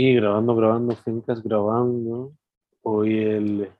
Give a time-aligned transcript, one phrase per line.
[0.00, 2.30] Y grabando, grabando, Fincas grabando.
[2.82, 3.72] Hoy el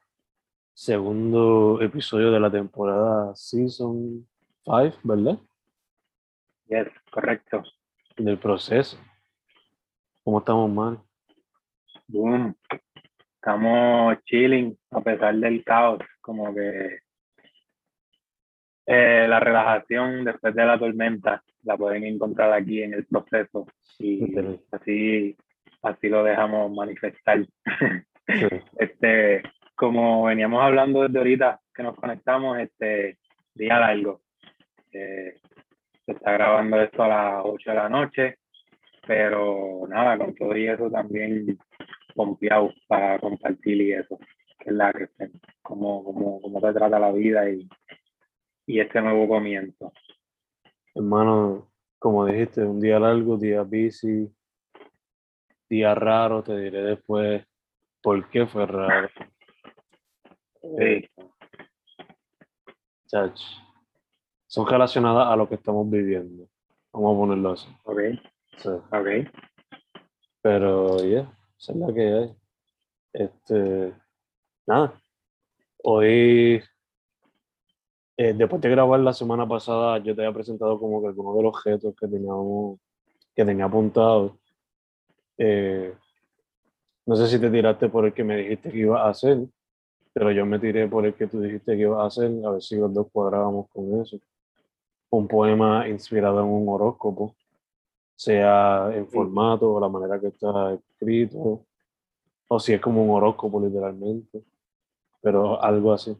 [0.75, 4.27] segundo episodio de la temporada Season
[4.65, 5.39] 5, ¿verdad?
[6.67, 7.62] Yes, correcto.
[8.17, 8.99] Del proceso.
[10.24, 11.01] ¿Cómo estamos, man?
[12.09, 12.53] Boom.
[13.37, 16.98] Estamos chilling a pesar del caos, como que
[18.87, 23.69] eh, la relajación después de la tormenta la pueden encontrar aquí en el proceso
[24.00, 24.34] y
[24.73, 25.37] así
[25.82, 27.46] así lo dejamos manifestar.
[28.78, 29.42] este,
[29.74, 33.18] como veníamos hablando desde ahorita que nos conectamos, este
[33.54, 34.23] día largo.
[34.92, 35.41] Eh,
[36.04, 38.38] se está grabando esto a las 8 de la noche,
[39.06, 41.59] pero nada, con todo y eso también
[42.15, 44.18] confiado para compartir y eso,
[44.59, 45.09] que es la que
[45.62, 47.68] cómo, cómo, cómo te trata la vida y,
[48.66, 49.92] y este nuevo comienzo.
[50.95, 54.29] Hermano, como dijiste, un día largo, día busy,
[55.68, 57.45] día raro, te diré después
[58.02, 59.09] por qué fue raro.
[60.60, 61.09] Sí.
[63.06, 63.40] Chach.
[64.47, 66.48] Son relacionadas a lo que estamos viviendo.
[66.93, 67.69] Vamos a ponerlo así.
[67.84, 68.01] Ok.
[68.56, 68.69] Sí.
[68.69, 69.31] Ok.
[70.41, 72.37] Pero, ya, yeah, esa es la que hay.
[73.12, 73.95] Este,
[74.67, 75.00] nada.
[75.83, 76.62] Hoy,
[78.17, 81.43] eh, después de grabar la semana pasada, yo te había presentado como que algunos de
[81.43, 82.78] los objetos que teníamos,
[83.34, 84.33] que tenía apuntados.
[85.39, 85.94] Eh,
[87.06, 89.39] no sé si te tiraste por el que me dijiste que ibas a hacer,
[90.12, 92.62] pero yo me tiré por el que tú dijiste que ibas a hacer, a ver
[92.62, 94.19] si los dos cuadrábamos con eso.
[95.11, 97.34] Un poema inspirado en un horóscopo,
[98.14, 101.64] sea en formato o la manera que está escrito,
[102.48, 104.42] o si es como un horóscopo literalmente,
[105.22, 106.16] pero algo así.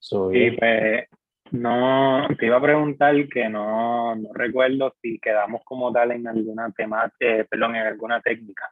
[0.00, 1.06] Sí, pues
[1.52, 6.70] no, te iba a preguntar que no, no recuerdo si quedamos como tal en alguna
[6.70, 8.70] temática, eh, perdón, en alguna técnica.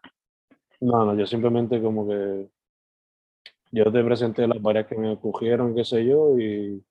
[0.80, 2.48] No, no, yo simplemente como que
[3.72, 6.82] yo te presenté las varias que me ocurrieron, qué sé yo, y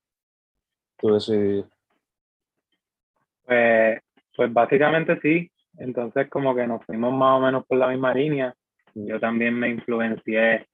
[0.98, 1.64] tú decidí.
[3.46, 4.00] Pues,
[4.36, 5.50] pues básicamente sí.
[5.80, 8.54] Entonces como que nos fuimos más o menos por la misma línea.
[8.94, 10.68] Yo también me influencié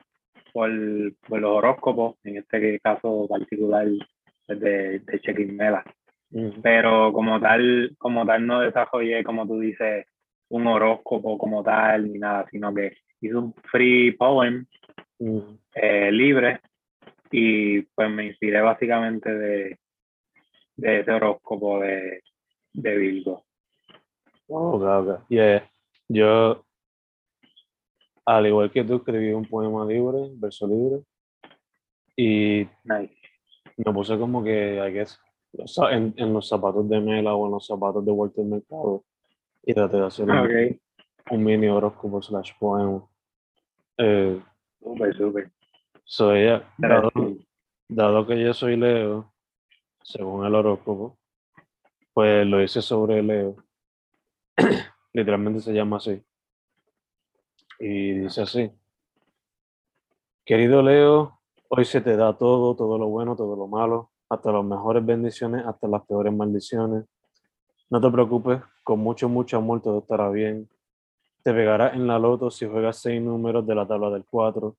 [0.53, 0.71] por,
[1.27, 3.87] por los horóscopos, en este caso particular
[4.47, 5.83] de, de Chequimela.
[6.63, 10.07] Pero como tal, como tal no desarrollé, como tú dices,
[10.49, 14.65] un horóscopo como tal ni nada, sino que hice un free poem
[15.75, 16.59] eh, libre
[17.31, 19.79] y pues me inspiré básicamente de,
[20.75, 22.23] de ese horóscopo de,
[22.73, 23.45] de Virgo.
[24.47, 25.69] Oh, okay, Yeah.
[26.09, 26.65] Yo,
[28.25, 31.01] al igual que tú, escribí un poema libre, verso libre,
[32.15, 33.22] y nice
[33.77, 35.19] me puse como que, I guess,
[35.91, 39.03] en, en, los zapatos de Mela o en los zapatos de Walter Mercado
[39.63, 40.79] y traté de hacer un,
[41.31, 43.05] un, mini horóscopo slash poema.
[43.97, 44.41] Eh,
[44.79, 45.51] súper, súper.
[46.03, 46.45] Soy,
[46.77, 47.11] dado,
[47.87, 49.33] dado que yo soy Leo,
[50.01, 51.17] según el horóscopo,
[52.13, 53.55] pues lo hice sobre Leo.
[55.13, 56.23] Literalmente se llama así.
[57.79, 58.71] Y dice así.
[60.45, 61.39] Querido Leo,
[61.75, 65.65] Hoy se te da todo, todo lo bueno, todo lo malo, hasta las mejores bendiciones,
[65.65, 67.05] hasta las peores maldiciones.
[67.89, 70.69] No te preocupes, con mucho, mucho amor todo estará bien.
[71.41, 74.75] Te pegarás en la loto si juegas seis números de la tabla del 4.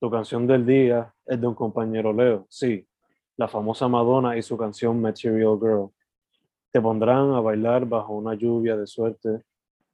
[0.00, 2.84] Tu canción del día es de un compañero Leo, sí,
[3.36, 5.90] la famosa Madonna y su canción Material Girl.
[6.72, 9.44] Te pondrán a bailar bajo una lluvia de suerte.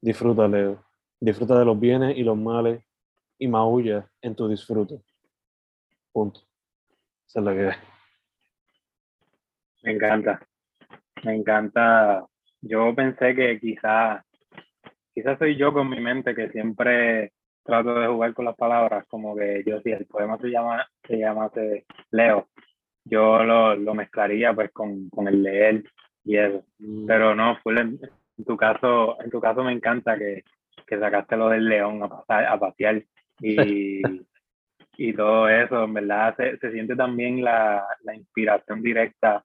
[0.00, 0.82] Disfruta, Leo.
[1.20, 2.82] Disfruta de los bienes y los males
[3.38, 5.02] y maulla en tu disfrute.
[6.12, 6.40] Punto.
[7.26, 7.76] Esa es la que
[9.82, 10.40] Me encanta.
[11.24, 12.26] Me encanta.
[12.60, 14.24] Yo pensé que quizás
[15.14, 17.32] quizás soy yo con mi mente que siempre
[17.64, 21.18] trato de jugar con las palabras, como que yo si el poema se llama, se
[21.18, 22.48] llamase Leo,
[23.04, 25.84] yo lo, lo mezclaría pues con, con, el leer
[26.24, 26.64] y eso.
[26.78, 27.06] Mm.
[27.06, 28.00] Pero no, fue en,
[28.44, 30.42] tu caso, en tu caso me encanta que,
[30.86, 33.04] que sacaste lo del león a, pasar, a pasear
[33.40, 34.02] y,
[34.96, 39.42] y todo eso, en verdad se, se siente también la, la inspiración directa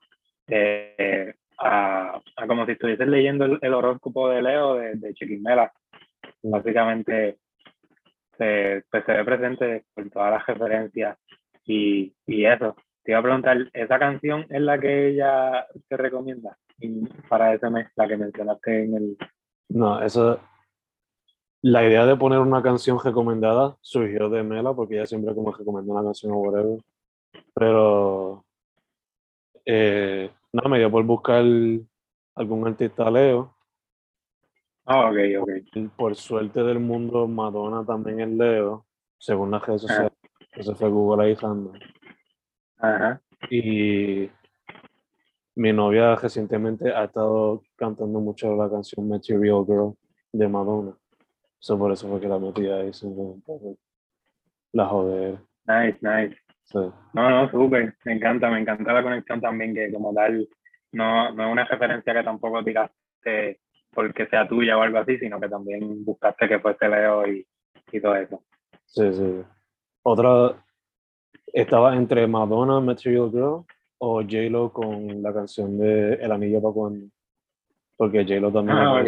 [0.47, 5.71] eh, a, a, como si estuvieses leyendo el, horóscopo de Leo de, de Chiquimela.
[6.43, 7.37] Básicamente
[8.37, 11.17] se, pues se ve presente por todas las referencias
[11.65, 12.75] y, y eso.
[13.03, 16.57] Te iba a preguntar, ¿esa canción es la que ella te recomienda
[17.29, 19.17] para ese mes, la que mencionaste en el...
[19.69, 20.39] No, eso
[21.67, 25.91] la idea de poner una canción recomendada surgió de Mela, porque ella siempre como recomendó
[25.91, 26.79] una canción o whatever.
[27.53, 28.45] Pero
[29.65, 31.43] eh, no, me dio por buscar
[32.35, 33.53] algún artista Leo.
[34.85, 35.91] Ah, ok, ok.
[35.97, 38.85] Por suerte del mundo, Madonna también es Leo,
[39.17, 40.13] según las redes sociales.
[40.53, 41.37] Eso fue Google ahí
[42.77, 43.21] Ajá.
[43.49, 44.29] Y
[45.55, 49.97] mi novia recientemente ha estado cantando mucho la canción Material Girl
[50.31, 50.97] de Madonna.
[51.59, 52.91] So, por eso fue que la metí ahí,
[54.73, 55.39] la joder.
[55.65, 56.37] Nice, nice.
[56.73, 57.95] No, no, súper.
[58.05, 60.47] Me encanta, me encanta la conexión también, que como tal,
[60.91, 63.59] no, no es una referencia que tampoco tiraste
[63.93, 67.47] porque sea tuya o algo así, sino que también buscaste que fuese Leo y,
[67.91, 68.43] y todo eso.
[68.85, 69.41] Sí, sí.
[70.03, 70.63] Otra,
[71.47, 73.65] estaba entre Madonna, Material Girl
[73.97, 77.07] o J-Lo con la canción de El Anillo para cuando.
[77.95, 78.77] Porque J-Lo también.
[78.77, 79.03] Ah,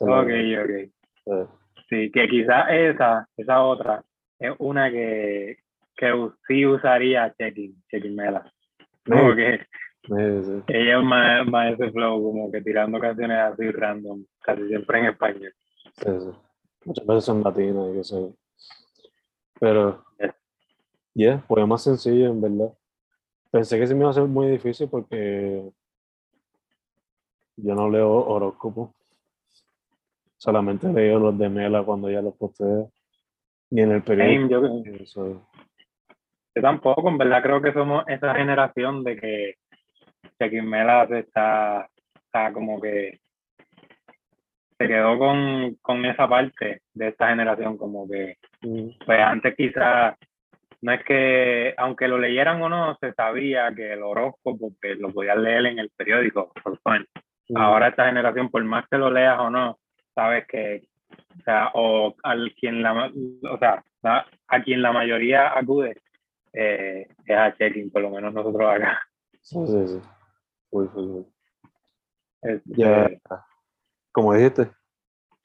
[0.00, 0.30] ok.
[1.24, 1.48] ok.
[1.88, 2.10] Sí.
[2.10, 4.04] que quizás esa, esa otra,
[4.38, 5.58] es una que,
[5.96, 8.50] que sí usaría Checking, Checking Mela.
[9.04, 9.60] Como que
[10.08, 15.06] ella es más, más ese flow, como que tirando canciones así random, casi siempre en
[15.06, 15.54] español.
[15.94, 16.30] Sí, sí.
[16.84, 18.34] Muchas veces son latinas y qué sé.
[19.58, 20.04] Pero,
[21.14, 22.72] yeah, fue más sencillo, en verdad.
[23.50, 25.68] Pensé que se me iba a ser muy difícil porque
[27.56, 28.94] yo no leo horóscopo.
[30.46, 32.92] Solamente leo los de Mela cuando ya los posteo.
[33.70, 34.84] Ni en el periódico.
[36.54, 39.54] Yo, tampoco, en verdad creo que somos esa generación de que
[40.38, 43.18] Chequín Mela está, está como que
[44.78, 49.04] se quedó con, con, esa parte de esta generación, como que, mm.
[49.04, 50.14] pues antes quizás,
[50.80, 55.12] no es que, aunque lo leyeran o no, se sabía que el horóscopo, que lo
[55.12, 57.56] podías leer en el periódico, por mm.
[57.56, 59.80] Ahora esta generación, por más que lo leas o no,
[60.16, 60.88] sabes que
[61.38, 63.12] o sea, o al quien la,
[63.50, 63.84] o sea,
[64.48, 66.00] a quien la mayoría acude
[66.52, 69.00] eh, es a Checking, por lo menos nosotros acá.
[69.42, 70.00] Sí, sí,
[72.42, 72.62] sí.
[72.64, 73.10] ya,
[74.10, 74.70] como dijiste,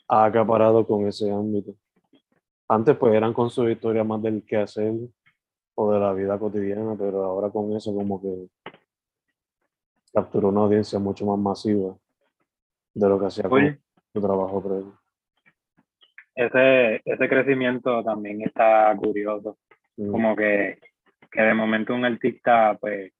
[0.08, 1.76] ha acaparado con ese ámbito.
[2.68, 4.94] Antes pues eran con su historia más del hacer
[5.76, 8.48] o de la vida cotidiana, pero ahora con eso como que
[10.14, 11.96] capturó una audiencia mucho más masiva
[12.94, 13.80] de lo que hacía con
[14.14, 15.02] su trabajo previo
[16.36, 19.58] ese, ese crecimiento también está curioso.
[19.96, 20.80] Como que,
[21.32, 23.14] que de momento un artista, pues,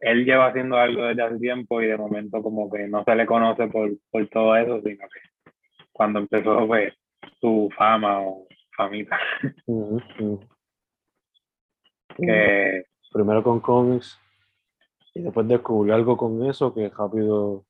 [0.00, 3.24] él lleva haciendo algo desde hace tiempo y de momento como que no se le
[3.24, 5.20] conoce por, por todo eso, sino que
[5.92, 6.92] cuando empezó, pues,
[7.40, 8.46] su fama o
[8.76, 9.18] famita.
[12.16, 14.20] que, Primero con cómics
[15.14, 17.64] y después descubrí algo con eso que rápido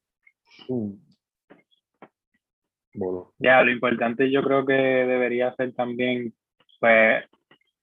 [3.39, 6.33] ya, lo importante yo creo que debería ser también,
[6.81, 7.25] pues,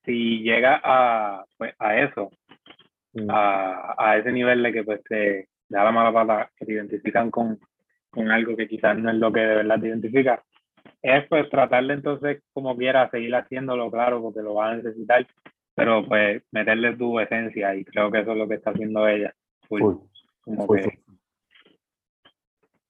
[0.05, 2.29] si llega a, pues, a eso,
[3.13, 3.29] mm.
[3.29, 7.29] a, a, ese nivel de que pues te da la mala pata, que te identifican
[7.29, 7.59] con,
[8.09, 10.43] con algo que quizás no es lo que de verdad te identifica,
[11.01, 15.25] es pues tratarle entonces como quiera seguir haciéndolo, claro, porque lo va a necesitar,
[15.75, 19.33] pero pues meterle tu esencia y creo que eso es lo que está haciendo ella.
[19.67, 20.99] como que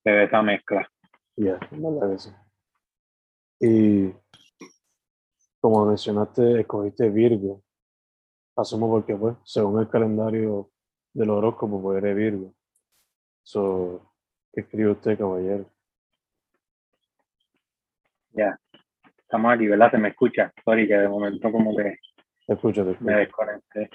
[0.03, 0.89] de esa mezcla.
[1.41, 1.59] Ya,
[3.59, 4.13] Y
[5.59, 7.63] como mencionaste, escogiste Virgo.
[8.55, 10.69] Asumo porque, pues, según el calendario
[11.11, 12.53] del horóscopo, pues eres Virgo.
[13.41, 14.13] So,
[14.53, 15.65] ¿Qué escribe usted, caballero?
[18.33, 18.60] Ya,
[19.17, 19.89] estamos aquí, ¿verdad?
[19.89, 20.53] Se me escucha.
[20.63, 21.98] Sorry, que de momento como que
[22.45, 23.89] te escucho, te me desconecté.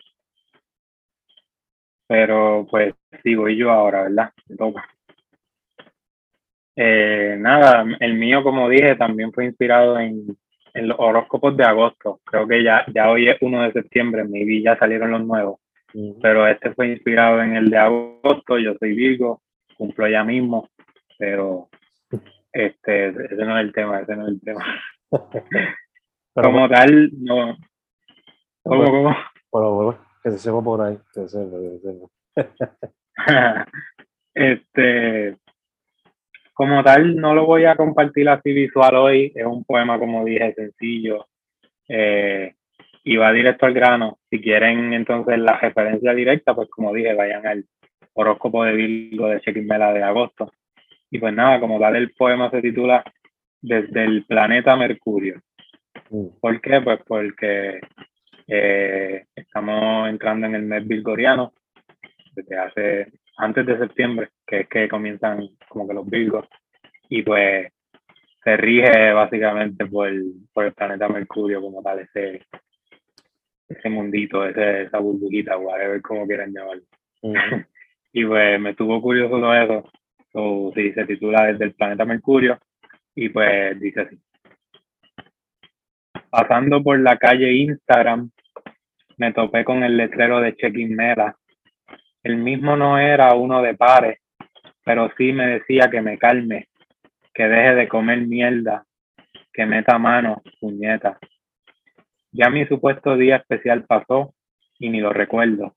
[2.08, 4.32] Pero pues sigo y yo ahora, ¿verdad?
[4.48, 4.95] Me toca.
[6.76, 10.37] Eh, nada, el mío, como dije, también fue inspirado en,
[10.75, 12.21] en, los horóscopos de agosto.
[12.25, 15.61] Creo que ya, ya hoy es 1 de septiembre, maybe ya salieron los nuevos.
[16.21, 18.59] Pero este fue inspirado en el de agosto.
[18.59, 19.40] Yo soy Virgo,
[19.78, 20.68] cumplo ya mismo,
[21.18, 21.71] pero
[22.52, 24.64] este, ese no es el tema, ese no es el tema.
[26.35, 27.56] como tal, no.
[28.62, 29.16] ¿Cómo, cómo?
[29.50, 33.66] Pero que se sepa por ahí, que se sepa, que se sepa.
[34.35, 35.37] este,
[36.56, 39.30] como tal, no lo voy a compartir así visual hoy.
[39.34, 41.26] Es un poema, como dije, sencillo.
[41.86, 42.54] Eh,
[43.04, 44.20] y va directo al grano.
[44.30, 47.66] Si quieren entonces la referencia directa, pues como dije, vayan al
[48.14, 50.50] horóscopo de Virgo de Chequín Mela de agosto.
[51.10, 53.04] Y pues nada, como tal, el poema se titula
[53.60, 55.42] Desde el planeta Mercurio.
[56.08, 56.40] Mm.
[56.40, 56.80] ¿Por qué?
[56.80, 57.80] Pues porque
[58.48, 61.52] eh, estamos entrando en el mes virgoriano
[62.34, 66.46] desde hace antes de septiembre, que es que comienzan como que los Virgos,
[67.08, 67.72] y pues
[68.42, 70.08] se rige básicamente por,
[70.52, 72.46] por el planeta Mercurio como tal, ese,
[73.68, 76.84] ese mundito, ese, esa burbujita, whatever como quieran llamarlo.
[78.12, 79.90] y pues me estuvo curioso todo eso.
[80.34, 82.58] o sí, se titula Desde el planeta Mercurio
[83.14, 84.18] y pues dice así.
[86.30, 88.30] Pasando por la calle Instagram,
[89.16, 91.36] me topé con el letrero de Check-in Mela.
[92.26, 94.18] El mismo no era uno de pares,
[94.85, 96.66] pero sí me decía que me calme,
[97.33, 98.85] que deje de comer mierda,
[99.52, 101.21] que meta mano, puñeta.
[102.33, 104.35] Ya mi supuesto día especial pasó
[104.80, 105.76] y ni lo recuerdo.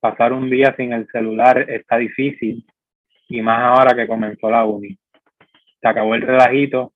[0.00, 2.64] Pasar un día sin el celular está difícil
[3.28, 4.96] y más ahora que comenzó la uni.
[5.82, 6.94] Se acabó el relajito,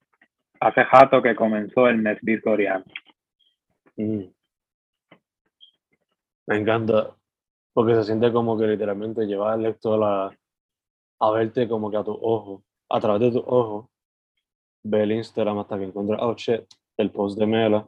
[0.59, 2.85] hace jato que comenzó el mes victoriano.
[3.95, 4.23] Mm.
[6.47, 7.15] Me encanta,
[7.73, 10.37] porque se siente como que literalmente lleva al lector a,
[11.19, 13.89] a verte como que a tu ojo, a través de tu ojo,
[14.83, 16.63] ve el Instagram hasta que encuentra, oh shit,
[16.97, 17.87] el post de Mela,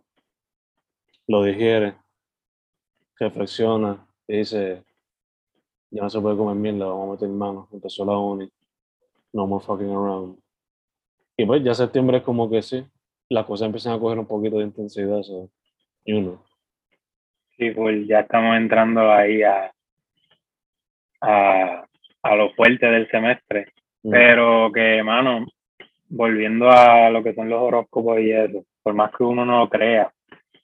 [1.27, 1.95] lo digiere,
[3.17, 4.83] reflexiona y dice,
[5.89, 8.49] ya no se puede comer mierda, vamos a meter manos, empezó la uni,
[9.33, 10.37] no more fucking around.
[11.35, 12.85] Y pues ya septiembre es como que sí,
[13.29, 15.21] las cosas empiezan a coger un poquito de intensidad,
[16.05, 16.43] y uno.
[17.57, 19.72] Sí, pues ya estamos entrando ahí a,
[21.23, 21.83] a,
[22.23, 23.67] a lo fuerte del semestre,
[24.03, 24.11] Mm.
[24.11, 25.45] pero que, mano,
[26.09, 29.69] volviendo a lo que son los horóscopos y eso, por más que uno no lo
[29.69, 30.11] crea,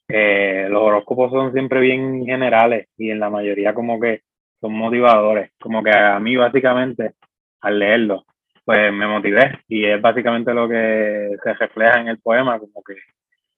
[0.07, 4.21] eh, los horóscopos son siempre bien generales y en la mayoría como que
[4.59, 7.13] son motivadores, como que a mí básicamente
[7.61, 8.25] al leerlo,
[8.65, 12.95] pues me motivé y es básicamente lo que se refleja en el poema, como que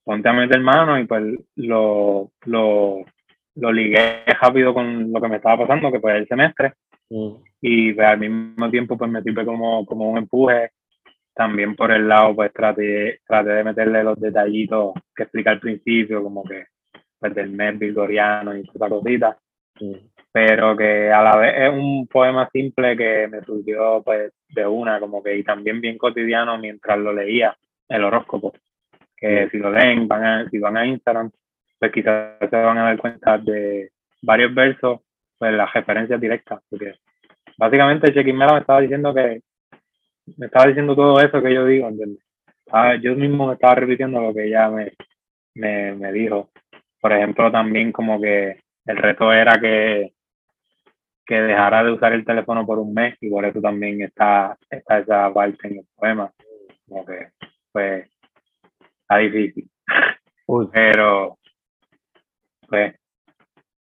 [0.04, 1.24] ponte a meter mano y pues
[1.56, 3.04] lo, lo,
[3.56, 6.74] lo ligué rápido con lo que me estaba pasando, que fue el semestre,
[7.12, 7.36] Mm.
[7.62, 10.72] y pues, al mismo tiempo pues me sirve como, como un empuje.
[11.34, 16.24] También por el lado pues traté, traté de meterle los detallitos que explica al principio,
[16.24, 16.66] como que
[17.20, 19.38] pues del mes victoriano y toda cosita,
[19.80, 19.94] Mm.
[20.32, 25.00] pero que a la vez es un poema simple que me surgió pues de una,
[25.00, 27.56] como que y también bien cotidiano mientras lo leía,
[27.88, 28.54] el horóscopo,
[29.18, 31.32] que si lo leen, van a, si van a Instagram,
[31.80, 33.92] pues quizás se van a dar cuenta de
[34.22, 35.02] varios versos,
[35.42, 36.94] pues las referencias directas, porque
[37.58, 39.42] básicamente Chequín Mela me estaba diciendo que
[40.38, 42.24] me estaba diciendo todo eso que yo digo, ¿entiendes?
[42.72, 44.92] Ah, yo mismo me estaba repitiendo lo que ella me,
[45.56, 46.52] me, me dijo.
[47.02, 50.14] Por ejemplo, también como que el reto era que,
[51.26, 55.00] que dejara de usar el teléfono por un mes y por eso también está, está
[55.00, 56.32] esa parte en el poema.
[56.88, 57.30] Como que,
[57.72, 58.08] pues,
[59.02, 59.68] está difícil.
[60.46, 61.40] Uy, Pero,
[62.70, 62.94] pues,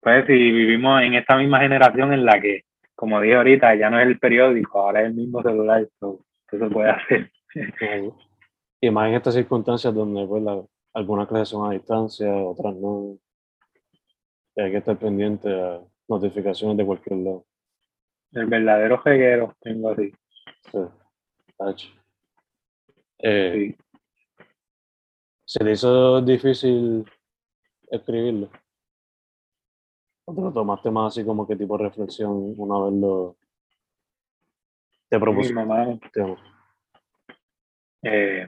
[0.05, 2.61] pues si vivimos en esta misma generación en la que,
[2.93, 6.59] como dije ahorita, ya no es el periódico, ahora es el mismo celular, so, ¿qué
[6.59, 7.31] se puede hacer?
[8.79, 13.17] Y más en estas circunstancias donde pues, la- algunas clases son a distancia, otras no.
[14.55, 17.45] Y hay que estar pendiente a notificaciones de cualquier lado.
[18.31, 20.11] El verdadero jeguero tengo así.
[20.71, 20.79] Sí.
[23.19, 23.75] Eh, Sí.
[25.47, 27.05] ¿Se le hizo difícil
[27.89, 28.49] escribirlo?
[30.25, 33.35] ¿O te lo tomaste más así como que tipo reflexión una vez lo
[35.09, 35.53] te propusiste?
[38.01, 38.47] eh,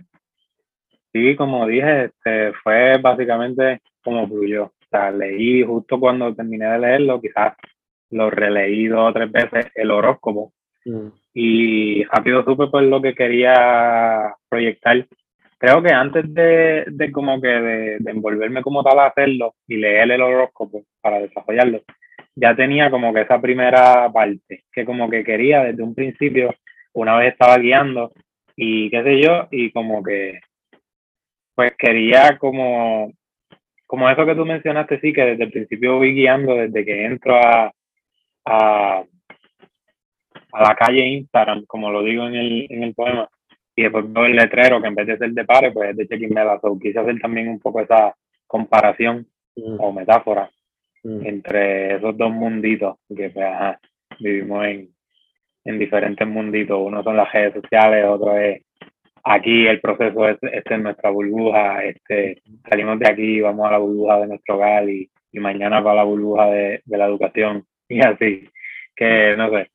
[1.13, 4.65] sí, como dije, este, fue básicamente como fluyó.
[4.65, 7.53] O sea, leí justo cuando terminé de leerlo, quizás
[8.09, 10.53] lo releí dos o tres veces el horóscopo
[10.87, 15.05] Mm, y rápido supe pues lo que quería proyectar.
[15.59, 20.11] Creo que antes de, de como que de, envolverme como tal a hacerlo y leer
[20.11, 21.81] el horóscopo para desarrollarlo,
[22.35, 26.53] ya tenía como que esa primera parte que como que quería desde un principio,
[26.93, 28.11] una vez estaba guiando
[28.55, 30.39] y qué sé yo, y como que
[31.55, 33.11] pues quería como,
[33.87, 37.35] como eso que tú mencionaste, sí, que desde el principio voy guiando, desde que entro
[37.35, 37.71] a,
[38.45, 39.03] a,
[40.53, 43.27] a la calle Instagram, como lo digo en el, en el poema,
[43.77, 46.07] y después veo el letrero que en vez de ser de pares, pues es de
[46.07, 46.33] check-in.
[46.61, 48.15] So, quise hacer también un poco esa
[48.47, 50.49] comparación mm, o metáfora
[51.03, 51.25] mm.
[51.25, 53.79] entre esos dos munditos, que pues, ajá,
[54.19, 54.89] vivimos en,
[55.63, 56.79] en diferentes munditos.
[56.81, 58.63] Uno son las redes sociales, otro es
[59.23, 63.77] aquí el proceso es, este es nuestra burbuja, este, salimos de aquí, vamos a la
[63.77, 67.63] burbuja de nuestro hogar y, y mañana va a la burbuja de, de la educación
[67.89, 68.49] y así,
[68.95, 69.69] que no sé.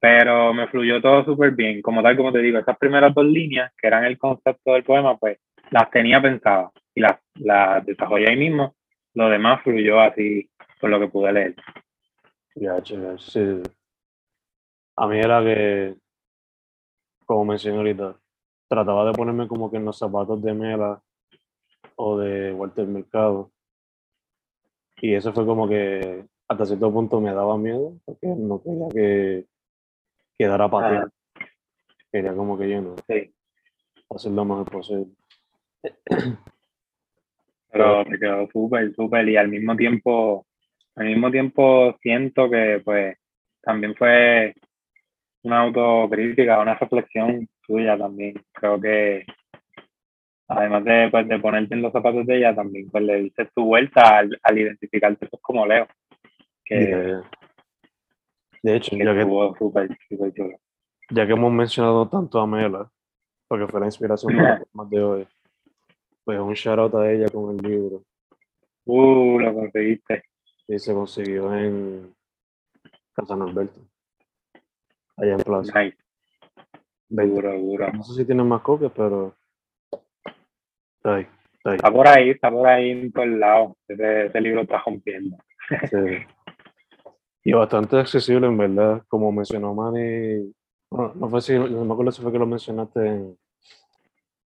[0.00, 3.72] Pero me fluyó todo súper bien, como tal como te digo, esas primeras dos líneas,
[3.76, 5.38] que eran el concepto del poema, pues
[5.70, 8.76] las tenía pensadas y las, las desarrollé ahí mismo,
[9.14, 10.48] lo demás fluyó así
[10.80, 11.56] por lo que pude leer.
[12.54, 12.80] Ya,
[13.18, 13.62] sí.
[14.96, 15.94] A mí era que,
[17.24, 18.16] como mencioné ahorita,
[18.68, 21.00] trataba de ponerme como que en los zapatos de Mela
[21.96, 23.50] o de Walter Mercado.
[25.00, 29.46] Y eso fue como que hasta cierto punto me daba miedo, porque no quería que
[30.38, 31.10] quedara pateado.
[32.12, 33.34] quería como que lleno, Sí,
[34.08, 35.06] hacer lo mejor posible.
[37.70, 40.46] pero te quedó súper, súper y al mismo tiempo,
[40.96, 43.16] al mismo tiempo siento que pues
[43.62, 44.54] también fue
[45.42, 48.34] una autocrítica, una reflexión tuya también.
[48.52, 49.24] Creo que
[50.48, 53.64] además de, pues, de ponerte en los zapatos de ella, también pues le diste tu
[53.64, 55.86] vuelta al, al identificarte pues, como Leo.
[56.64, 57.22] Que, Yeah.
[58.62, 60.56] De hecho, ya que,
[61.10, 62.90] ya que hemos mencionado tanto a Mela,
[63.46, 65.28] porque fue la inspiración para tema de hoy,
[66.24, 68.02] pues un shout out a ella con el libro.
[68.84, 70.22] Uh, lo conseguiste.
[70.66, 72.14] Y se consiguió en
[73.14, 73.80] Casa Norberto.
[75.16, 75.82] Allá en Plaza.
[75.82, 75.96] Nice.
[77.10, 77.34] 20.
[77.34, 77.92] Duro, duro.
[77.92, 79.34] No sé si tienen más copias, pero
[80.96, 81.76] está ahí, está ahí.
[81.76, 83.76] Está por ahí, está por ahí en todos lados.
[83.88, 85.36] Ese, ese libro está rompiendo.
[85.90, 85.96] Sí.
[87.48, 89.02] Y bastante accesible, en verdad.
[89.08, 90.52] Como mencionó Manny,
[90.90, 93.38] bueno, no fue si, no me acuerdo si fue que lo mencionaste en,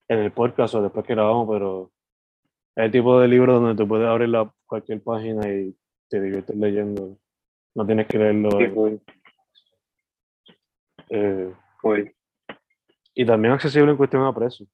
[0.07, 1.91] en el podcast o después que grabamos, pero
[2.73, 5.75] es el tipo de libro donde tú puedes abrir la, cualquier página y
[6.07, 7.17] te diviertes leyendo.
[7.75, 8.51] No tienes que leerlo.
[8.51, 9.01] Sí, cool,
[11.09, 12.15] eh, cool.
[13.13, 14.67] y también accesible en cuestión de precio.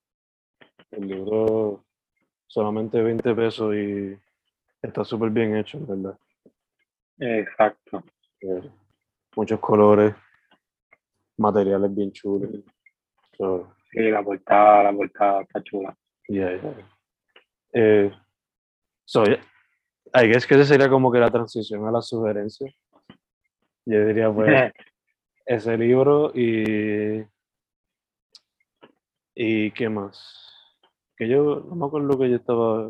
[0.91, 1.83] El libro
[2.45, 4.15] solamente 20 pesos y
[4.79, 6.19] está súper bien hecho, en verdad.
[7.21, 8.03] Exacto.
[8.41, 8.69] Eh,
[9.35, 10.13] muchos colores,
[11.37, 12.49] materiales bien chulos.
[13.37, 15.95] So, Sí, la portada, la portada está chula.
[16.29, 16.73] yeah, yeah.
[17.73, 18.11] Eh,
[19.05, 22.73] so, I guess que esa sería como que la transición a la sugerencia.
[23.85, 24.47] Yo diría, pues,
[25.45, 27.25] ese libro y.
[29.35, 30.53] ¿Y qué más?
[31.17, 32.89] Que yo no me acuerdo lo que yo estaba.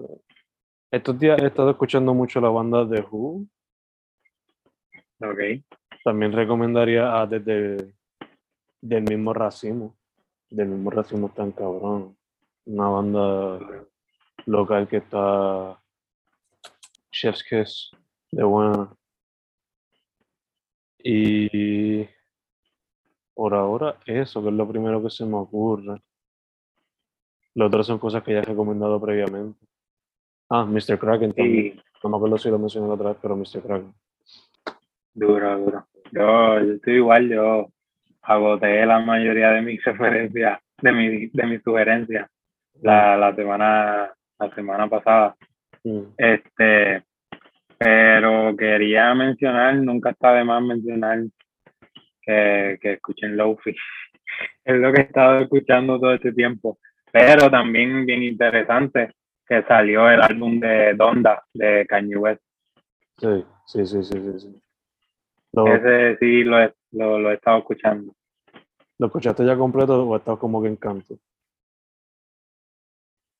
[0.91, 3.47] Estos días he estado escuchando mucho la banda de Who.
[5.29, 5.63] Ok.
[6.03, 7.93] También recomendaría a desde
[8.81, 9.97] del mismo racimo.
[10.49, 12.17] Del mismo racimo tan cabrón.
[12.65, 13.59] Una banda
[14.45, 15.81] local que está
[17.11, 17.91] Chef's Kiss
[18.31, 18.95] de buena.
[21.03, 22.05] Y
[23.33, 26.01] por ahora eso, que es lo primero que se me ocurre.
[27.55, 29.59] Lo otro son cosas que ya he recomendado previamente.
[30.49, 30.97] Ah, Mr.
[30.99, 31.75] Kraken también.
[31.75, 33.61] Sí, No me acuerdo si lo mencioné otra vez, pero Mr.
[33.61, 33.93] Kraken.
[35.13, 35.87] Duro, duro.
[36.11, 37.69] Yo, yo estoy igual, yo
[38.21, 42.29] agoté la mayoría de mis referencias, de, mi, de mis sugerencias
[42.81, 45.35] la, la semana la semana pasada.
[46.17, 47.03] Este,
[47.77, 51.19] pero quería mencionar, nunca está de más mencionar
[52.21, 53.75] que, que escuchen Lofi.
[54.63, 56.79] Es lo que he estado escuchando todo este tiempo.
[57.11, 59.11] Pero también bien interesante
[59.45, 62.41] que salió el álbum de Donda de Kanye West.
[63.17, 64.39] Sí, sí, sí, sí, sí.
[64.39, 64.61] sí.
[65.53, 68.13] Lo, Ese sí lo he, lo, lo he estado escuchando.
[68.97, 71.17] ¿Lo escuchaste ya completo o estás como que en canto?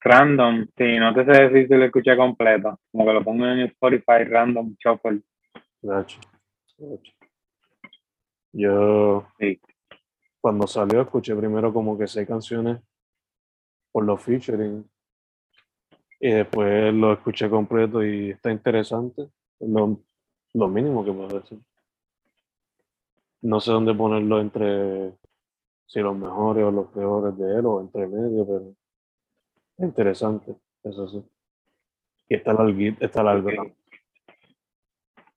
[0.04, 2.80] Random, sí, no te sé decir si lo escuché completo.
[2.91, 5.21] Como que lo pongo en Spotify, random, shuffle.
[5.82, 6.19] Gacho,
[6.78, 7.12] gacho.
[8.54, 9.62] Yo, Sí.
[10.41, 12.82] cuando salió, escuché primero como que seis canciones
[13.91, 14.89] por los featuring.
[16.19, 19.24] Y después lo escuché completo y está interesante.
[19.60, 20.00] Es Lo,
[20.54, 21.60] lo mínimo que puedo decir.
[23.41, 25.13] No sé dónde ponerlo entre
[25.88, 28.73] si los mejores o los peores de él o entre medio, pero
[29.77, 31.23] es interesante, eso sí.
[32.30, 33.49] Y está largo, está largo.
[33.49, 33.75] También.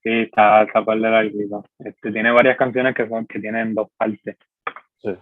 [0.03, 1.65] Sí, está, está par de larguito.
[1.79, 4.37] Este, tiene varias canciones que son que tienen dos partes.
[4.99, 5.17] Sí,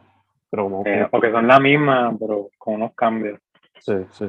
[0.50, 3.40] pero como eh, o que son la misma, pero con unos cambios.
[3.78, 4.28] sí, sí.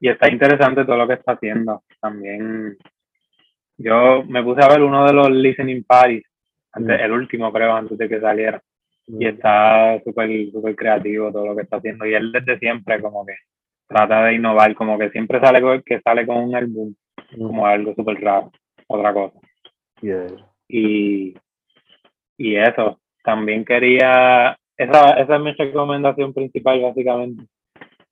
[0.00, 1.82] Y está interesante todo lo que está haciendo.
[2.00, 2.76] También
[3.76, 6.24] yo me puse a ver uno de los listening parties,
[6.72, 7.04] antes, Mm.
[7.04, 8.62] el último creo, antes de que saliera.
[9.06, 12.06] Y Mm, está súper súper creativo todo lo que está haciendo.
[12.06, 13.34] Y él desde siempre como que
[13.88, 16.94] trata de innovar, como que siempre sale con, que sale con un álbum
[17.36, 18.52] mm, como algo súper raro,
[18.88, 19.38] otra cosa.
[20.02, 20.26] yeah.
[20.68, 21.34] Y,
[22.36, 27.44] y eso, también quería, esa, esa es mi recomendación principal básicamente.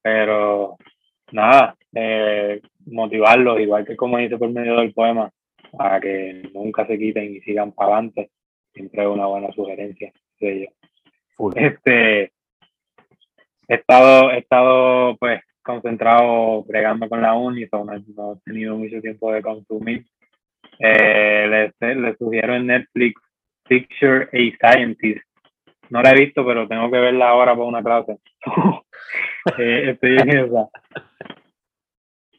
[0.02, 0.76] Pero
[1.32, 5.30] nada, eh, motivarlos, igual que como hice por medio del poema,
[5.76, 8.30] para que nunca se quiten y sigan para adelante.
[8.76, 10.74] Siempre es una buena sugerencia de ellos.
[11.54, 18.76] Este, he estado, he estado pues concentrado bregando con la uni, no, no he tenido
[18.76, 20.04] mucho tiempo de consumir.
[20.78, 23.18] Eh, les, les sugiero en Netflix
[23.66, 25.24] Picture a Scientist.
[25.88, 28.18] No la he visto, pero tengo que verla ahora para una clase.
[29.58, 30.68] Eh, estoy en esa.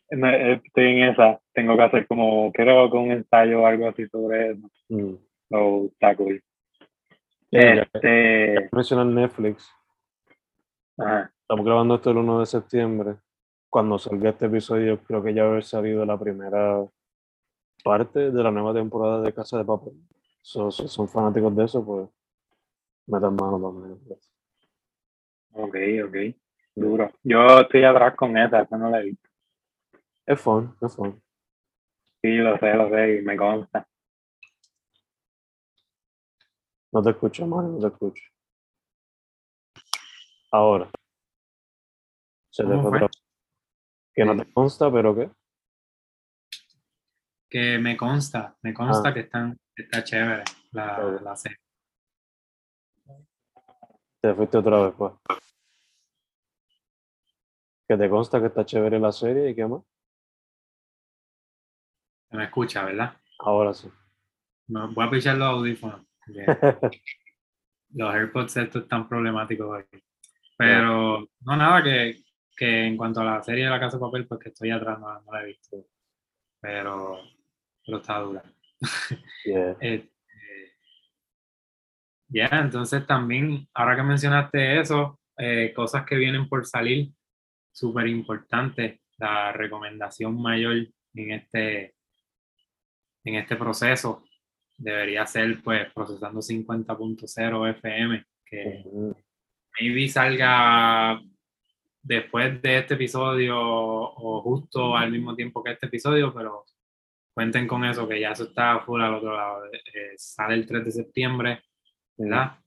[0.10, 1.40] Estoy en esa.
[1.54, 4.70] Tengo que hacer como, creo que un ensayo o algo así sobre eso.
[4.90, 5.16] Mm.
[5.50, 6.44] So, está cool.
[7.50, 9.72] Yeah, Este, mencionar Netflix.
[10.98, 11.32] Ajá.
[11.42, 13.16] Estamos grabando esto el 1 de septiembre.
[13.70, 16.86] Cuando salga este episodio, creo que ya haber salido la primera
[17.84, 19.94] parte de la nueva temporada de Casa de Papel.
[20.42, 22.10] So, si son fanáticos de eso, pues
[23.06, 24.00] metan mano también.
[25.54, 26.36] Ok, ok.
[26.76, 27.12] Duro.
[27.24, 29.30] Yo estoy atrás con esa, esa no la he visto.
[30.26, 31.22] Es fun, es fun.
[32.22, 33.88] Sí, lo sé, lo sé, y me consta.
[36.92, 38.24] No te escucho, Mario, no te escucho.
[40.52, 40.90] Ahora.
[42.50, 43.24] Se te ¿Cómo fue otra vez.
[44.14, 45.30] Que no te consta, pero ¿qué?
[47.50, 51.58] Que me consta, me consta que están, que está chévere la, la serie.
[54.20, 55.14] Te fuiste otra vez, pues.
[57.88, 59.84] Que te consta que está chévere la serie y qué más.
[62.30, 63.16] Se me escucha, ¿verdad?
[63.40, 63.90] Ahora sí.
[64.68, 66.07] Voy a pichar los audífonos.
[67.94, 69.84] los AirPods estos están problemáticos.
[70.58, 72.18] Pero no nada que,
[72.56, 75.00] que en cuanto a la serie de la casa de papel, pues que estoy atrás,
[75.00, 75.86] no, no la he visto.
[76.60, 77.22] Pero,
[77.86, 78.44] pero está dura.
[79.46, 79.78] Yeah.
[79.80, 80.12] Este,
[82.30, 87.12] Ya, entonces también, ahora que mencionaste eso, eh, cosas que vienen por salir,
[87.72, 91.96] súper importante, la recomendación mayor en este,
[93.24, 94.27] en este proceso
[94.78, 99.16] debería ser pues procesando 50.0 FM, que Ujú.
[99.80, 101.20] maybe salga
[102.02, 106.64] después de este episodio o justo al mismo tiempo que este episodio, pero
[107.34, 109.66] cuenten con eso, que ya eso está full al otro lado.
[109.66, 111.64] Eh, sale el 3 de septiembre,
[112.18, 112.58] ¿verdad?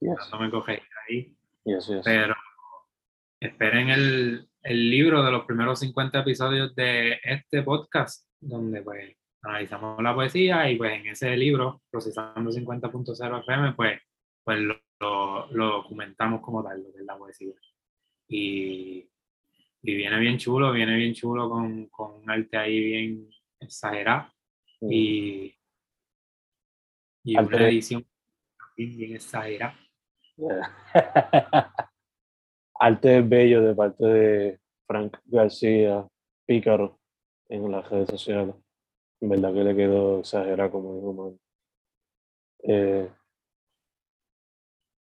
[0.00, 2.02] Yes, No me coges ahí, yes, yes.
[2.04, 2.34] pero
[3.40, 10.02] esperen el, el libro de los primeros 50 episodios de este podcast, donde pues analizamos
[10.02, 14.00] la poesía y pues en ese libro, Procesando 50.0 FM, pues,
[14.42, 17.52] pues lo, lo- lo documentamos como tal, lo que es la poesía.
[18.28, 19.06] Y,
[19.82, 23.28] y viene bien chulo, viene bien chulo con, con un arte ahí bien
[23.60, 24.32] exagerado
[24.80, 25.54] y,
[27.24, 28.06] y Arte- una edición
[28.76, 29.78] bien, bien exagerada.
[30.36, 30.74] Yeah.
[32.80, 36.06] Arte bello de parte de Frank García
[36.46, 36.98] Pícaro
[37.48, 38.54] en las redes sociales.
[39.24, 41.40] En verdad que le quedó exagerado como dijo man.
[42.64, 43.10] Eh,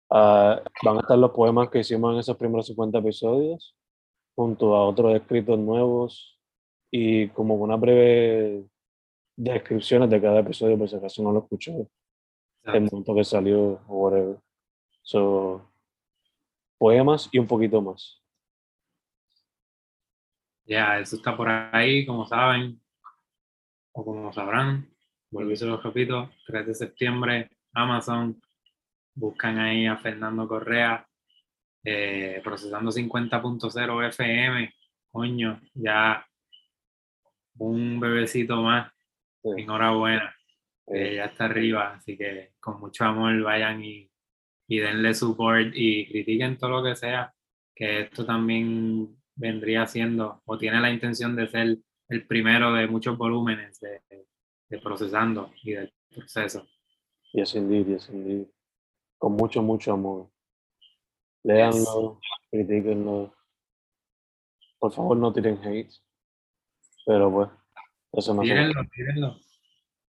[0.09, 3.75] ah, van a estar los poemas que hicimos en esos primeros 50 episodios,
[4.35, 6.39] junto a otros escritos nuevos
[6.89, 8.65] y como una breve
[9.35, 11.87] descripciones de cada episodio, por si acaso no lo escuché
[12.63, 14.37] el momento que salió o whatever.
[15.03, 15.61] So,
[16.79, 18.19] poemas y un poquito más.
[20.65, 22.81] Ya, eso está por ahí, como saben,
[23.97, 24.87] o como sabrán.
[25.55, 28.39] Se los repito, 3 de septiembre, Amazon.
[29.15, 31.05] Buscan ahí a Fernando Correa,
[31.83, 34.73] eh, procesando 50.0 FM.
[35.11, 36.25] Coño, ya
[37.57, 38.91] un bebecito más.
[39.41, 39.49] Sí.
[39.63, 40.35] Enhorabuena,
[40.87, 41.95] que Eh, ya está arriba.
[41.95, 44.09] Así que con mucho amor vayan y,
[44.67, 47.33] y denle support y critiquen todo lo que sea,
[47.75, 51.77] que esto también vendría siendo o tiene la intención de ser
[52.09, 54.01] el primero de muchos volúmenes de,
[54.69, 56.67] de procesando y del proceso.
[57.33, 58.47] yes, indeed, yes, indeed.
[59.17, 60.29] Con mucho, mucho amor.
[61.43, 62.19] Léanlo,
[62.51, 63.33] critíquenlo.
[64.79, 65.91] Por favor, no tiren hate.
[67.05, 67.49] Pero pues,
[68.13, 69.39] eso no se Tírenlo, tírenlo.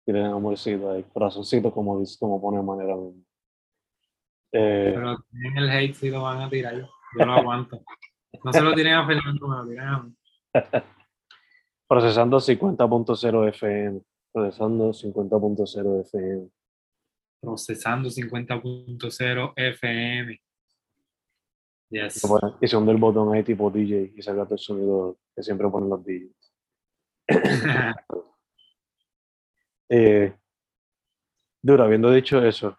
[0.06, 3.24] tiren amorcito ahí, corazoncito, como, dice- como pone manera mismo.
[4.54, 6.76] Eh, Pero tienen el hate si lo van a tirar.
[6.76, 7.82] Yo lo aguanto.
[8.44, 10.16] No se lo tiren a Fernando, me lo tiren a mí.
[11.92, 14.02] procesando 50.0 FM.
[14.32, 16.50] Procesando 50.0 FM.
[17.42, 20.42] Procesando 50.0 FM.
[21.90, 22.26] Yes.
[22.62, 25.90] Y son del botón ahí tipo DJ y saca todo el sonido que siempre ponen
[25.90, 26.54] los DJs.
[29.94, 30.34] Eh,
[31.62, 32.78] Dura, habiendo dicho eso,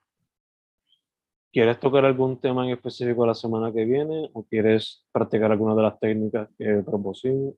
[1.53, 5.83] ¿quieres tocar algún tema en específico la semana que viene o quieres practicar alguna de
[5.83, 7.55] las técnicas que propusimos,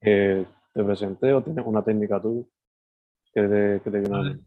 [0.00, 0.44] que
[0.76, 2.44] te presenté o tienes una técnica tuya
[3.34, 4.44] que te, que te mente?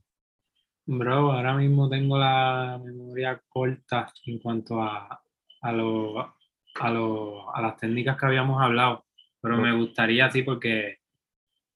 [0.86, 5.22] Bro, ahora mismo tengo la memoria corta en cuanto a,
[5.62, 9.06] a, lo- a, lo- a las técnicas que habíamos hablado,
[9.42, 10.98] pero me gustaría sí porque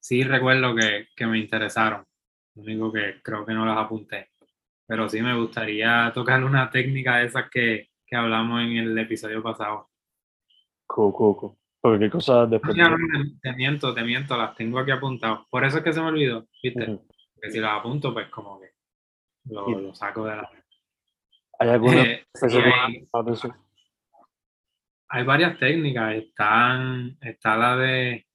[0.00, 2.04] sí recuerdo que, que me interesaron.
[2.56, 4.30] Lo único que creo que no las apunté.
[4.86, 9.42] Pero sí me gustaría tocar una técnica de esas que, que hablamos en el episodio
[9.42, 9.90] pasado.
[10.88, 11.56] Cool, cool, cool.
[11.84, 12.74] Porque qué cosas después.
[12.74, 12.96] No,
[13.42, 15.40] te miento, te miento, las tengo aquí apuntadas.
[15.50, 16.82] Por eso es que se me olvidó, ¿viste?
[16.90, 17.06] Ujú.
[17.42, 18.70] Que si las apunto, pues como que
[19.50, 20.50] lo, saco de la...
[21.58, 22.26] ¿Hay alguna Eh,
[25.08, 26.14] hay- varias técnicas.
[26.14, 28.26] Están, está la de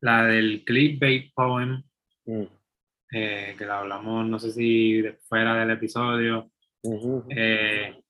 [0.00, 1.80] la del clickbait poem,
[2.26, 2.42] Mm.
[3.12, 6.50] eh, que la hablamos, no sé si fuera del episodio.
[7.30, 8.02] Eh,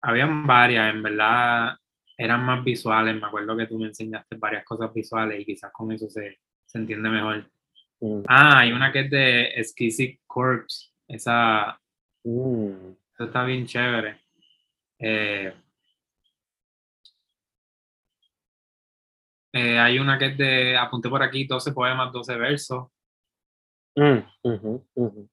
[0.00, 1.76] habían varias, en verdad
[2.22, 3.14] eran más visuales.
[3.18, 6.78] Me acuerdo que tú me enseñaste varias cosas visuales y quizás con eso se, se
[6.78, 7.50] entiende mejor.
[8.00, 8.22] Mm.
[8.28, 10.90] Ah, hay una que es de Exquisite Corpse.
[11.08, 11.80] Esa,
[12.22, 12.90] Mm.
[13.14, 14.20] esa está bien chévere.
[14.98, 15.54] Eh,
[19.54, 22.88] eh, hay una que es de, apunté por aquí, 12 poemas, 12 versos,
[23.96, 24.18] Mm.
[24.44, 25.28] Ujú.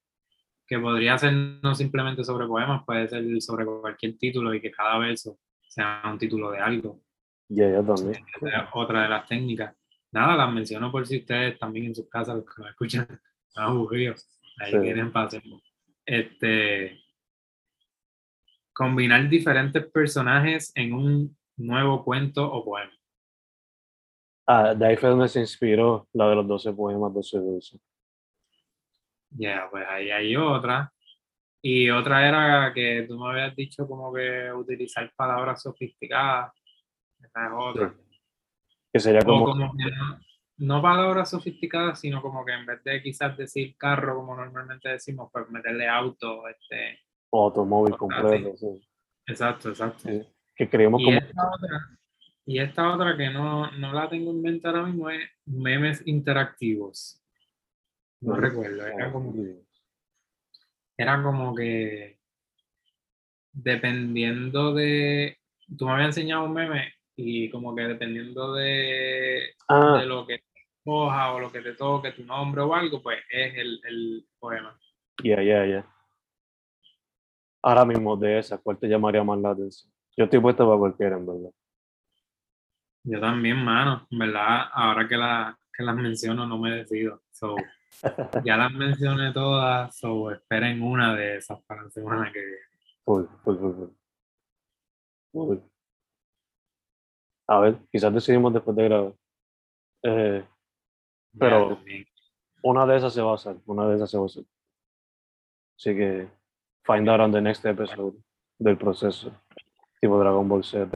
[0.65, 4.97] que podría ser no simplemente sobre poemas, puede ser sobre cualquier título y que cada
[4.97, 7.01] verso sea un título de algo.
[7.49, 8.25] Ya, ya también.
[8.73, 9.75] Otra de las técnicas.
[10.12, 13.08] Nada, las menciono por si ustedes también en sus casas, los que escuchan,
[13.47, 14.27] están aburridos,
[14.60, 14.80] ahí Sí.
[14.82, 15.62] tienen para hacerlo.
[16.06, 16.99] Este,
[18.73, 22.91] combinar diferentes personajes en un nuevo cuento o poema.
[24.45, 27.82] Ah, de ahí fue donde se inspiró la de los 12 poemas, 12 versos.
[29.32, 30.93] Ya, pues ahí hay otra.
[31.69, 36.53] Y otra era que tú me habías dicho como que utilizar palabras sofisticadas.
[37.21, 37.93] Esa es otra.
[38.93, 40.17] Que sería O como, como que no,
[40.60, 45.30] no palabras sofisticadas, sino como que en vez de quizás decir carro como normalmente decimos,
[45.30, 47.01] pues meterle auto, este,
[47.34, 48.56] automóvil Ah, completo.
[48.56, 48.88] sí.
[49.27, 50.08] exacto, exacto.
[50.08, 50.25] Sí.
[50.56, 51.17] Que creemos Y como.
[51.17, 51.99] esta otra,
[52.45, 57.21] y esta otra que no, no la tengo en mente ahora mismo es memes interactivos.
[58.21, 58.41] No Ujú.
[58.41, 59.34] recuerdo, era como,
[60.97, 62.17] era como que
[63.53, 65.38] dependiendo de,
[65.77, 70.41] tú me habías enseñado un meme y como que dependiendo de, Ah, de lo que
[70.83, 74.77] coja o lo que te toque, tu nombre o algo, pues es el, el poema.
[75.23, 75.86] ya, ya, ya.
[77.62, 79.91] Ahora mismo de esa, ¿cuál te llamaría más la atención?
[80.15, 81.51] Yo estoy puesto para cualquiera, en verdad.
[83.03, 87.21] Yo también, mano, en verdad, ahora que, la, que las menciono no me decido.
[87.31, 87.55] So,
[88.43, 92.62] ya las mencioné todas, so esperen una de esas para la semana que viene.
[93.03, 93.89] Full, full, full.
[95.31, 95.57] Full.
[97.47, 99.13] A ver, quizás decidimos después de grabar.
[100.03, 100.45] Eh,
[101.39, 102.05] Pero- también.
[102.63, 104.43] una de esas se va a hacer, una de esas se va a hacer.
[105.77, 106.27] Así que
[106.86, 108.17] find out on the next episode
[108.60, 109.31] del proceso,
[110.01, 110.89] tipo Dragon Ball Z.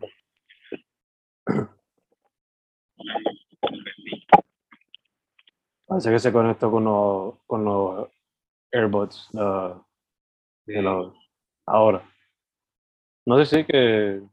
[5.91, 8.07] Parece que se conectó con los, con los
[9.35, 9.85] ah,
[10.65, 10.71] Sí.
[10.71, 11.13] de los-
[11.67, 12.01] ahora.
[13.25, 14.23] No decir que,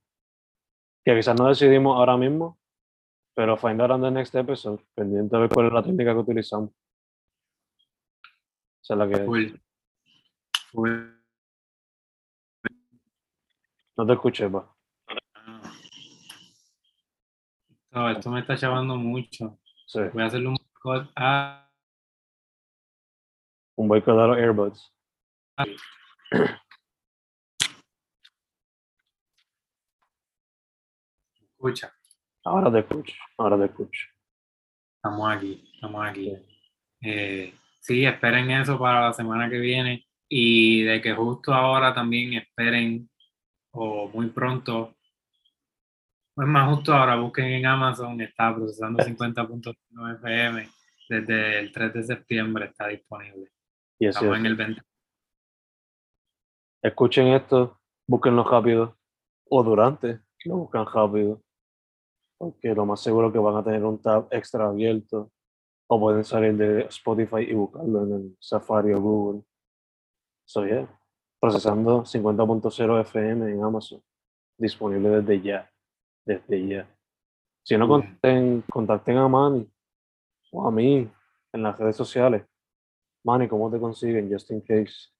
[1.04, 2.60] que quizás no decidimos ahora mismo,
[3.34, 6.20] pero find out on the next episode, pendiente de ver cuál es la técnica que
[6.20, 6.70] utilizamos.
[8.80, 9.24] Esa es la que.
[9.24, 9.46] Full.
[10.70, 10.90] Full.
[13.96, 14.76] No te escuché, pa.
[17.90, 19.58] No, esto me está chavando mucho.
[19.88, 20.57] Sí, Voy a hacerle un
[20.88, 21.70] boicot a
[23.76, 24.92] un boicot a los AirBuds.
[31.40, 31.92] escucha.
[32.44, 34.06] Ahora te escucho, ahora te escucho.
[34.96, 36.32] Estamos aquí, estamos aquí.
[37.02, 42.34] Eh, sí, esperen eso para la semana que viene y de que justo ahora también
[42.34, 43.08] esperen
[43.72, 44.94] o muy pronto,
[46.36, 50.77] es más justo ahora, busquen en Amazon, está procesando 50.9 FM
[51.08, 53.50] desde el 3 de septiembre está disponible.
[53.98, 54.40] Y así Estamos es.
[54.40, 54.82] en el 20.
[56.82, 58.96] Escuchen esto, búsquenlo rápido,
[59.48, 61.42] o durante, lo buscan rápido,
[62.38, 65.32] porque lo más seguro que van a tener un tab extra abierto,
[65.90, 69.42] o pueden salir de Spotify y buscarlo en el Safari o Google.
[70.44, 70.88] So yeah,
[71.40, 74.02] procesando 50.0 FM en Amazon,
[74.56, 75.70] disponible desde ya,
[76.24, 76.96] desde ya.
[77.64, 79.68] Si no, contacten, contacten a Manny
[80.50, 81.10] o a mí
[81.52, 82.44] en las redes sociales.
[83.24, 84.30] Manny, ¿cómo te consiguen?
[84.30, 85.10] Just in case.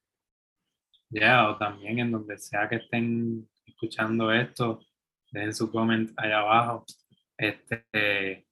[1.11, 4.81] Ya, o también en donde sea que estén escuchando esto,
[5.31, 6.85] dejen su comment allá abajo.
[7.37, 8.47] Este,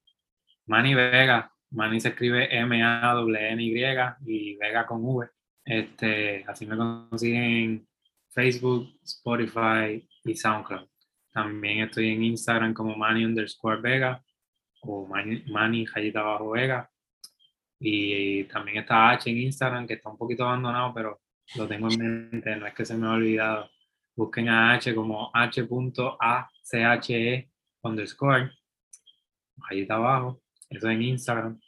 [0.66, 3.84] Manny Vega, Manny se escribe M-A-N-Y
[4.26, 5.28] y Vega con V.
[5.64, 7.88] Este, así me consiguen en
[8.30, 10.88] Facebook, Spotify y SoundCloud.
[11.32, 14.22] También estoy en Instagram como Manny underscore Vega
[14.86, 16.90] o Manny, rayita abajo Vega.
[17.78, 21.20] Y también está H en Instagram, que está un poquito abandonado, pero
[21.56, 23.70] lo tengo en mente, no es que se me ha olvidado.
[24.14, 27.50] Busquen a H como h.ache
[27.82, 28.50] underscore,
[29.68, 31.60] ahí está abajo, eso en Instagram.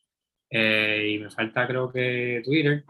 [0.50, 2.84] Eh, y me falta creo que Twitter,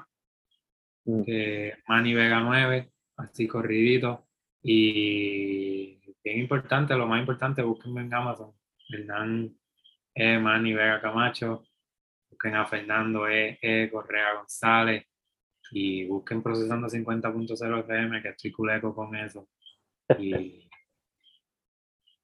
[1.09, 1.25] Mm.
[1.25, 4.27] que Manny Vega 9, así corridito.
[4.62, 8.53] Y bien bien importante, lo más importante, búsquenme en Amazon.
[8.91, 9.57] Hernán
[10.18, 10.38] E.
[10.38, 11.64] Manny Vega Camacho.
[12.28, 13.59] Busquen a Fernando E.
[13.62, 15.04] e Correa González.
[15.70, 19.48] Y busquen Procesando 50.0 FM, que estoy culeco con eso.
[20.18, 20.68] Y,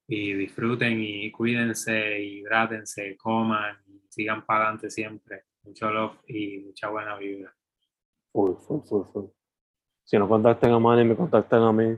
[0.09, 3.77] y disfruten y cuídense, hidrátense, coman,
[4.09, 5.45] sigan para adelante siempre.
[5.63, 7.55] Mucho love y mucha buena vibra.
[8.33, 9.27] Full, full, full, full.
[10.05, 11.97] Si no contactan a Manny, me contactan a mí.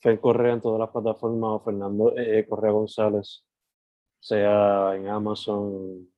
[0.00, 3.44] Fer Correa en todas las plataformas o Fernando eh, Correa González,
[4.20, 6.08] sea en Amazon,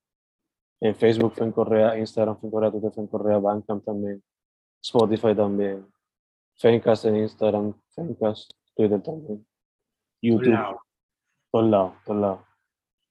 [0.80, 4.22] en Facebook Fer Correa, Instagram Fer Correa, Twitter Fer Correa, Bandcamp también,
[4.82, 5.86] Spotify también,
[6.56, 9.46] Fencast en Instagram, Fencast, Twitter también,
[10.20, 10.80] YouTube,
[11.50, 12.40] todos lados, todos lados.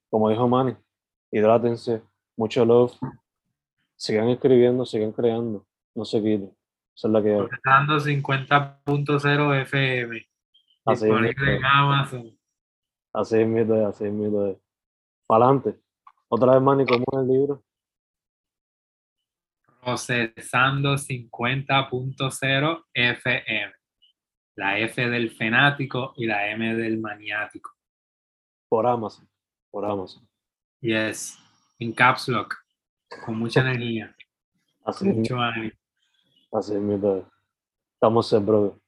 [0.10, 0.75] Como dijo Manny,
[1.32, 2.04] hidrátense,
[2.36, 2.93] mucho love,
[3.95, 6.56] sigan escribiendo, sigan creando, no se quiten.
[6.93, 7.47] Esa es la que hay.
[7.47, 10.27] Procesando 50.0 FM.
[10.86, 11.51] Así Disponible mismo.
[11.51, 12.39] en Amazon.
[13.13, 14.58] Así es es, así es es.
[15.31, 15.79] Para adelante.
[16.27, 17.63] Otra vez, Manny, ¿cómo es el libro?
[19.81, 23.73] Procesando 50.0 FM.
[24.55, 27.71] La F del fenático y la M del maniático.
[28.67, 29.25] Por Amazon.
[29.69, 30.27] Por Amazon.
[30.81, 31.39] Yes.
[31.79, 32.53] En Caps Lock.
[33.23, 34.13] Con mucha energía.
[34.83, 35.71] Así es, Mucho ánimo.
[36.51, 37.23] así es.
[37.93, 38.80] Estamos set, brother.